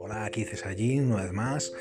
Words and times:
Hola, 0.00 0.24
aquí 0.24 0.44
César 0.44 0.74
Jean, 0.74 1.12
una 1.12 1.22
vez 1.22 1.32
más. 1.32 1.72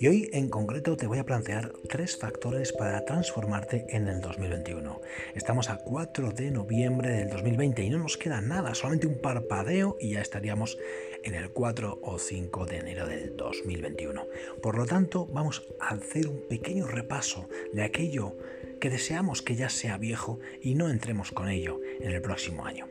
Y 0.00 0.08
hoy 0.08 0.30
en 0.32 0.48
concreto 0.48 0.96
te 0.96 1.06
voy 1.06 1.18
a 1.18 1.24
plantear 1.24 1.72
tres 1.88 2.16
factores 2.16 2.72
para 2.72 3.04
transformarte 3.04 3.86
en 3.90 4.08
el 4.08 4.20
2021. 4.20 5.00
Estamos 5.34 5.70
a 5.70 5.76
4 5.76 6.32
de 6.32 6.50
noviembre 6.50 7.10
del 7.10 7.30
2020 7.30 7.84
y 7.84 7.90
no 7.90 7.98
nos 7.98 8.16
queda 8.16 8.40
nada, 8.40 8.74
solamente 8.74 9.06
un 9.06 9.20
parpadeo 9.20 9.96
y 10.00 10.10
ya 10.10 10.22
estaríamos 10.22 10.76
en 11.22 11.34
el 11.34 11.50
4 11.50 12.00
o 12.02 12.18
5 12.18 12.66
de 12.66 12.78
enero 12.78 13.06
del 13.06 13.36
2021. 13.36 14.26
Por 14.60 14.76
lo 14.76 14.86
tanto, 14.86 15.26
vamos 15.26 15.68
a 15.78 15.90
hacer 15.90 16.26
un 16.26 16.48
pequeño 16.48 16.88
repaso 16.88 17.48
de 17.72 17.84
aquello 17.84 18.34
que 18.80 18.90
deseamos 18.90 19.42
que 19.42 19.54
ya 19.54 19.68
sea 19.68 19.98
viejo 19.98 20.40
y 20.60 20.74
no 20.74 20.88
entremos 20.88 21.30
con 21.30 21.48
ello 21.48 21.80
en 22.00 22.10
el 22.10 22.22
próximo 22.22 22.64
año. 22.64 22.88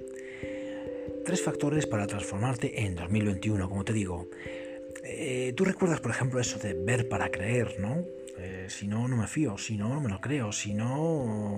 Tres 1.25 1.43
factores 1.43 1.85
para 1.85 2.07
transformarte 2.07 2.85
en 2.85 2.95
2021, 2.95 3.67
como 3.69 3.83
te 3.83 3.93
digo. 3.93 4.29
Eh, 5.03 5.53
Tú 5.55 5.65
recuerdas, 5.65 5.99
por 5.99 6.11
ejemplo, 6.11 6.39
eso 6.39 6.59
de 6.59 6.73
ver 6.73 7.09
para 7.09 7.29
creer, 7.29 7.79
¿no? 7.79 8.03
Eh, 8.37 8.67
si 8.69 8.87
no, 8.87 9.07
no 9.07 9.17
me 9.17 9.27
fío, 9.27 9.57
si 9.57 9.75
no, 9.75 9.89
no 9.89 9.99
me 9.99 10.09
lo 10.09 10.21
creo, 10.21 10.51
si 10.51 10.73
no... 10.73 11.55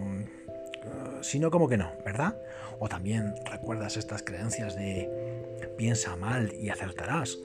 Uh, 0.83 1.23
si 1.23 1.37
no, 1.37 1.51
como 1.51 1.69
que 1.69 1.77
no, 1.77 1.91
¿verdad? 2.03 2.35
O 2.79 2.89
también 2.89 3.35
recuerdas 3.45 3.97
estas 3.97 4.23
creencias 4.23 4.75
de 4.75 5.07
piensa 5.77 6.15
mal 6.15 6.53
y 6.59 6.69
acertarás. 6.69 7.37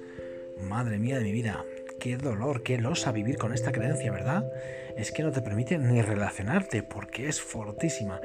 Madre 0.58 0.98
mía 0.98 1.18
de 1.18 1.24
mi 1.24 1.32
vida, 1.32 1.64
qué 2.06 2.16
dolor, 2.16 2.62
qué 2.62 2.78
losa 2.78 3.10
vivir 3.10 3.36
con 3.36 3.52
esta 3.52 3.72
creencia, 3.72 4.12
¿verdad? 4.12 4.44
Es 4.96 5.10
que 5.10 5.24
no 5.24 5.32
te 5.32 5.42
permite 5.42 5.76
ni 5.76 6.00
relacionarte 6.02 6.84
porque 6.84 7.28
es 7.28 7.40
fortísima. 7.40 8.20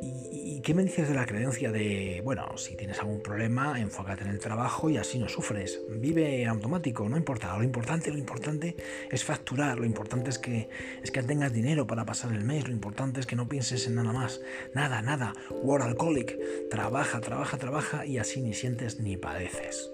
¿Y, 0.00 0.60
qué 0.60 0.74
me 0.74 0.84
dices 0.84 1.08
de 1.08 1.14
la 1.14 1.26
creencia 1.26 1.72
de, 1.72 2.20
bueno, 2.22 2.56
si 2.58 2.76
tienes 2.76 3.00
algún 3.00 3.20
problema, 3.20 3.80
enfócate 3.80 4.22
en 4.22 4.30
el 4.30 4.38
trabajo 4.38 4.88
y 4.90 4.98
así 4.98 5.18
no 5.18 5.28
sufres? 5.28 5.80
Vive 5.88 6.46
automático, 6.46 7.08
no 7.08 7.16
importa. 7.16 7.56
Lo 7.56 7.64
importante, 7.64 8.12
lo 8.12 8.18
importante 8.18 8.76
es 9.10 9.24
facturar, 9.24 9.78
lo 9.78 9.86
importante 9.86 10.30
es 10.30 10.38
que, 10.38 10.68
es 11.02 11.10
que 11.10 11.22
tengas 11.22 11.52
dinero 11.52 11.86
para 11.86 12.04
pasar 12.04 12.32
el 12.32 12.44
mes, 12.44 12.68
lo 12.68 12.74
importante 12.74 13.18
es 13.18 13.26
que 13.26 13.34
no 13.34 13.48
pienses 13.48 13.86
en 13.88 13.96
nada 13.96 14.12
más. 14.12 14.40
Nada, 14.74 15.02
nada. 15.02 15.32
War 15.50 15.82
alcoholic. 15.82 16.38
Trabaja, 16.70 17.20
trabaja, 17.20 17.56
trabaja 17.56 18.06
y 18.06 18.18
así 18.18 18.40
ni 18.40 18.54
sientes 18.54 19.00
ni 19.00 19.16
padeces. 19.16 19.90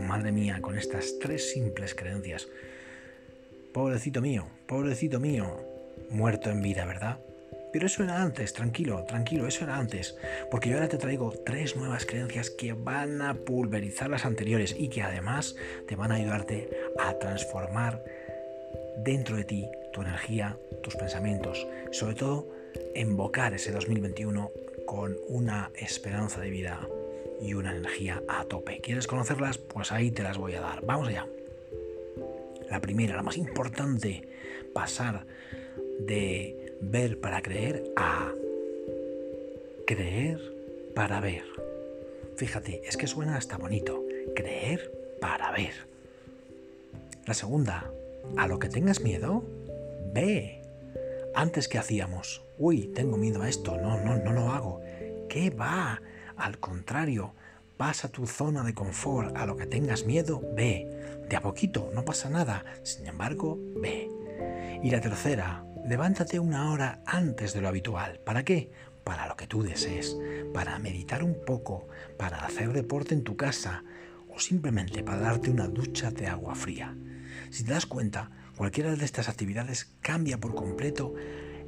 Madre 0.00 0.32
mía, 0.32 0.58
con 0.60 0.76
estas 0.76 1.18
tres 1.20 1.52
simples 1.52 1.94
creencias. 1.94 2.48
Pobrecito 3.72 4.20
mío, 4.20 4.46
pobrecito 4.66 5.20
mío, 5.20 5.56
muerto 6.10 6.50
en 6.50 6.62
vida, 6.62 6.84
¿verdad? 6.84 7.18
Pero 7.72 7.86
eso 7.86 8.04
era 8.04 8.22
antes, 8.22 8.52
tranquilo, 8.52 9.02
tranquilo, 9.04 9.48
eso 9.48 9.64
era 9.64 9.76
antes. 9.76 10.16
Porque 10.48 10.68
yo 10.68 10.76
ahora 10.76 10.88
te 10.88 10.96
traigo 10.96 11.32
tres 11.44 11.74
nuevas 11.74 12.06
creencias 12.06 12.50
que 12.50 12.72
van 12.72 13.20
a 13.20 13.34
pulverizar 13.34 14.08
las 14.08 14.24
anteriores 14.24 14.76
y 14.78 14.88
que 14.88 15.02
además 15.02 15.56
te 15.88 15.96
van 15.96 16.12
a 16.12 16.14
ayudarte 16.14 16.70
a 17.00 17.18
transformar 17.18 18.04
dentro 18.98 19.36
de 19.36 19.42
ti 19.42 19.68
tu 19.92 20.02
energía, 20.02 20.56
tus 20.84 20.94
pensamientos. 20.94 21.66
Sobre 21.90 22.14
todo, 22.14 22.48
invocar 22.94 23.54
ese 23.54 23.72
2021 23.72 24.52
con 24.86 25.16
una 25.28 25.72
esperanza 25.74 26.40
de 26.40 26.50
vida 26.50 26.88
y 27.40 27.54
una 27.54 27.74
energía 27.74 28.22
a 28.28 28.44
tope. 28.44 28.80
¿Quieres 28.80 29.06
conocerlas? 29.06 29.58
Pues 29.58 29.92
ahí 29.92 30.10
te 30.10 30.22
las 30.22 30.38
voy 30.38 30.54
a 30.54 30.60
dar. 30.60 30.84
Vamos 30.84 31.08
allá. 31.08 31.26
La 32.70 32.80
primera, 32.80 33.16
la 33.16 33.22
más 33.22 33.36
importante, 33.36 34.28
pasar 34.72 35.26
de 35.98 36.76
ver 36.80 37.20
para 37.20 37.42
creer 37.42 37.84
a 37.96 38.32
creer 39.86 40.40
para 40.94 41.20
ver. 41.20 41.44
Fíjate, 42.36 42.82
es 42.86 42.96
que 42.96 43.06
suena 43.06 43.36
hasta 43.36 43.58
bonito. 43.58 44.04
Creer 44.34 44.90
para 45.20 45.52
ver. 45.52 45.72
La 47.26 47.34
segunda, 47.34 47.90
a 48.36 48.48
lo 48.48 48.58
que 48.58 48.68
tengas 48.68 49.00
miedo, 49.00 49.44
ve. 50.12 50.62
Antes 51.34 51.68
que 51.68 51.78
hacíamos, 51.78 52.44
uy, 52.58 52.88
tengo 52.94 53.16
miedo 53.16 53.42
a 53.42 53.48
esto, 53.48 53.76
no, 53.76 54.00
no, 54.00 54.16
no 54.16 54.32
lo 54.32 54.50
hago. 54.50 54.80
¿Qué 55.28 55.50
va? 55.50 56.00
Al 56.36 56.58
contrario, 56.58 57.34
pasa 57.76 58.08
tu 58.08 58.26
zona 58.26 58.62
de 58.64 58.74
confort, 58.74 59.36
a 59.36 59.46
lo 59.46 59.56
que 59.56 59.66
tengas 59.66 60.04
miedo, 60.04 60.42
ve. 60.54 61.24
De 61.28 61.36
a 61.36 61.40
poquito, 61.40 61.90
no 61.94 62.04
pasa 62.04 62.28
nada, 62.28 62.64
sin 62.82 63.06
embargo, 63.06 63.58
ve. 63.76 64.08
Y 64.82 64.90
la 64.90 65.00
tercera, 65.00 65.64
levántate 65.86 66.38
una 66.38 66.70
hora 66.70 67.02
antes 67.06 67.52
de 67.52 67.60
lo 67.60 67.68
habitual. 67.68 68.20
¿Para 68.24 68.44
qué? 68.44 68.70
Para 69.04 69.28
lo 69.28 69.36
que 69.36 69.46
tú 69.46 69.62
desees, 69.62 70.16
para 70.52 70.78
meditar 70.78 71.22
un 71.22 71.36
poco, 71.44 71.88
para 72.18 72.44
hacer 72.44 72.72
deporte 72.72 73.14
en 73.14 73.22
tu 73.22 73.36
casa 73.36 73.84
o 74.34 74.38
simplemente 74.40 75.02
para 75.02 75.20
darte 75.20 75.50
una 75.50 75.68
ducha 75.68 76.10
de 76.10 76.26
agua 76.26 76.54
fría. 76.54 76.96
Si 77.50 77.64
te 77.64 77.72
das 77.72 77.86
cuenta, 77.86 78.30
cualquiera 78.56 78.96
de 78.96 79.04
estas 79.04 79.28
actividades 79.28 79.94
cambia 80.00 80.38
por 80.38 80.54
completo 80.54 81.14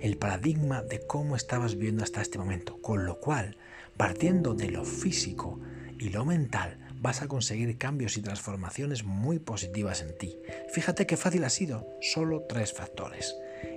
el 0.01 0.17
paradigma 0.17 0.83
de 0.83 1.07
cómo 1.07 1.37
estabas 1.37 1.75
viviendo 1.75 2.05
hasta 2.05 2.23
este 2.23 2.39
momento, 2.39 2.81
con 2.81 3.05
lo 3.05 3.21
cual, 3.21 3.57
partiendo 3.97 4.55
de 4.55 4.71
lo 4.71 4.85
físico 4.85 5.61
y 5.99 6.11
lo 6.11 6.25
mental, 6.25 6.79
vas 7.01 7.23
a 7.23 7.29
conseguir 7.29 7.79
cambios 7.79 8.17
y 8.17 8.23
transformaciones 8.23 9.05
muy 9.05 9.39
positivas 9.39 10.03
en 10.03 10.17
ti. 10.17 10.37
Fíjate 10.73 11.07
qué 11.07 11.17
fácil 11.17 11.45
ha 11.45 11.51
sido, 11.51 11.87
solo 12.01 12.43
tres 12.49 12.73
factores 12.73 13.35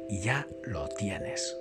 y 0.10 0.22
ya 0.22 0.48
lo 0.66 0.88
tienes. 0.90 1.56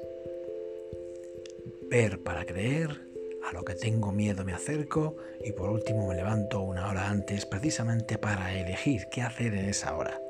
Ver 1.91 2.23
para 2.23 2.45
creer, 2.45 3.08
a 3.48 3.53
lo 3.53 3.64
que 3.64 3.75
tengo 3.75 4.12
miedo 4.12 4.44
me 4.44 4.53
acerco 4.53 5.16
y 5.42 5.53
por 5.53 5.70
último 5.70 6.06
me 6.06 6.14
levanto 6.14 6.60
una 6.60 6.88
hora 6.88 7.09
antes 7.09 7.47
precisamente 7.47 8.19
para 8.19 8.54
elegir 8.54 9.09
qué 9.10 9.22
hacer 9.22 9.54
en 9.54 9.64
esa 9.64 9.97
hora. 9.97 10.20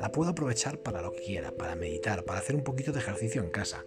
La 0.00 0.10
puedo 0.10 0.30
aprovechar 0.30 0.78
para 0.78 1.02
lo 1.02 1.12
que 1.12 1.22
quiera, 1.22 1.52
para 1.52 1.76
meditar, 1.76 2.24
para 2.24 2.40
hacer 2.40 2.56
un 2.56 2.64
poquito 2.64 2.92
de 2.92 3.00
ejercicio 3.00 3.42
en 3.42 3.50
casa 3.50 3.84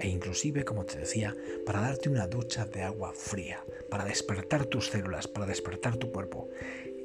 e 0.00 0.08
inclusive, 0.08 0.64
como 0.64 0.84
te 0.84 0.98
decía, 0.98 1.36
para 1.64 1.80
darte 1.80 2.08
una 2.08 2.26
ducha 2.26 2.64
de 2.64 2.82
agua 2.82 3.12
fría, 3.14 3.64
para 3.88 4.04
despertar 4.04 4.66
tus 4.66 4.88
células, 4.88 5.28
para 5.28 5.46
despertar 5.46 5.96
tu 5.96 6.10
cuerpo. 6.10 6.48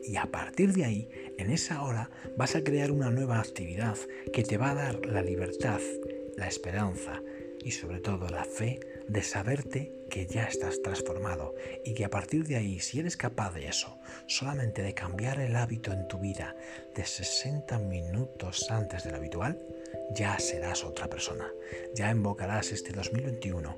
Y 0.03 0.15
a 0.15 0.25
partir 0.25 0.73
de 0.73 0.85
ahí, 0.85 1.09
en 1.37 1.51
esa 1.51 1.83
hora, 1.83 2.09
vas 2.37 2.55
a 2.55 2.63
crear 2.63 2.91
una 2.91 3.11
nueva 3.11 3.39
actividad 3.39 3.97
que 4.33 4.43
te 4.43 4.57
va 4.57 4.71
a 4.71 4.75
dar 4.75 5.05
la 5.05 5.21
libertad 5.21 5.81
la 6.39 6.47
esperanza 6.47 7.21
y 7.63 7.71
sobre 7.71 7.99
todo 7.99 8.27
la 8.29 8.43
fe 8.43 8.79
de 9.07 9.23
saberte 9.23 9.93
que 10.09 10.25
ya 10.25 10.45
estás 10.45 10.81
transformado 10.81 11.55
y 11.85 11.93
que 11.93 12.05
a 12.05 12.09
partir 12.09 12.45
de 12.45 12.55
ahí, 12.55 12.79
si 12.79 12.99
eres 12.99 13.17
capaz 13.17 13.53
de 13.53 13.67
eso, 13.67 13.97
solamente 14.27 14.81
de 14.81 14.93
cambiar 14.93 15.39
el 15.39 15.55
hábito 15.55 15.91
en 15.91 16.07
tu 16.07 16.19
vida 16.19 16.55
de 16.95 17.05
60 17.05 17.77
minutos 17.79 18.69
antes 18.71 19.03
del 19.03 19.15
habitual, 19.15 19.57
ya 20.15 20.37
serás 20.39 20.83
otra 20.83 21.07
persona. 21.07 21.51
Ya 21.95 22.11
invocarás 22.11 22.71
este 22.71 22.91
2021 22.91 23.77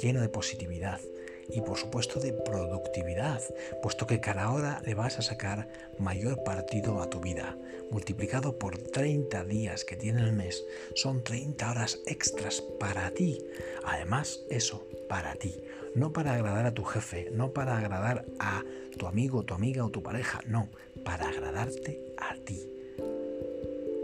lleno 0.00 0.20
de 0.20 0.28
positividad, 0.28 1.00
y 1.48 1.60
por 1.60 1.78
supuesto 1.78 2.20
de 2.20 2.32
productividad, 2.32 3.42
puesto 3.82 4.06
que 4.06 4.20
cada 4.20 4.50
hora 4.52 4.80
le 4.84 4.94
vas 4.94 5.18
a 5.18 5.22
sacar 5.22 5.68
mayor 5.98 6.42
partido 6.44 7.00
a 7.02 7.10
tu 7.10 7.20
vida. 7.20 7.56
Multiplicado 7.90 8.58
por 8.58 8.78
30 8.78 9.44
días 9.44 9.84
que 9.84 9.96
tiene 9.96 10.22
el 10.22 10.32
mes, 10.32 10.64
son 10.94 11.22
30 11.22 11.70
horas 11.70 12.00
extras 12.06 12.62
para 12.80 13.10
ti. 13.10 13.38
Además, 13.84 14.40
eso, 14.50 14.86
para 15.08 15.34
ti. 15.34 15.62
No 15.94 16.12
para 16.12 16.34
agradar 16.34 16.66
a 16.66 16.74
tu 16.74 16.84
jefe, 16.84 17.28
no 17.32 17.52
para 17.52 17.76
agradar 17.76 18.24
a 18.38 18.64
tu 18.96 19.06
amigo, 19.06 19.44
tu 19.44 19.54
amiga 19.54 19.84
o 19.84 19.90
tu 19.90 20.02
pareja, 20.02 20.40
no, 20.46 20.70
para 21.04 21.28
agradarte 21.28 22.00
a 22.16 22.34
ti. 22.36 22.66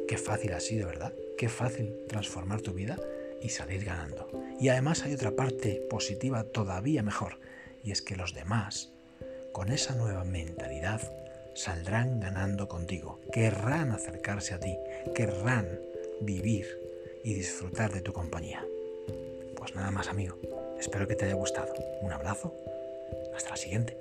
Qué 0.07 0.19
fácil 0.19 0.53
ha 0.53 0.61
sido, 0.61 0.87
¿verdad? 0.87 1.15
Qué 1.39 1.49
fácil 1.49 1.95
transformar 2.09 2.61
tu 2.61 2.73
vida 2.73 2.99
y 3.43 3.51
salir 3.51 3.85
ganando. 3.85 4.31
Y 4.61 4.69
además 4.69 5.03
hay 5.03 5.15
otra 5.15 5.33
parte 5.33 5.83
positiva 5.89 6.45
todavía 6.45 7.03
mejor, 7.03 7.39
y 7.85 7.93
es 7.93 8.03
que 8.03 8.17
los 8.17 8.35
demás, 8.35 8.93
con 9.53 9.71
esa 9.71 9.95
nueva 9.95 10.25
mentalidad, 10.25 11.01
saldrán 11.55 12.21
ganando 12.21 12.69
contigo, 12.69 13.21
querrán 13.33 13.91
acercarse 13.91 14.55
a 14.55 14.61
ti, 14.61 14.77
querrán 15.15 15.67
vivir 16.21 16.67
y 17.25 17.35
disfrutar 17.35 17.93
de 17.93 18.01
tu 18.01 18.13
compañía. 18.13 18.65
Pues 19.57 19.75
nada 19.75 19.91
más 19.91 20.09
amigo, 20.09 20.39
espero 20.79 21.09
que 21.09 21.15
te 21.15 21.25
haya 21.25 21.35
gustado. 21.35 21.75
Un 22.01 22.13
abrazo, 22.13 22.55
hasta 23.35 23.51
la 23.51 23.57
siguiente. 23.57 23.97